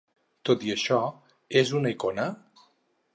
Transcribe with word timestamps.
Tot 0.49 0.63
i 0.69 0.73
això, 0.75 1.01
és 1.63 1.73
una 1.81 1.91
icona? 1.97 2.27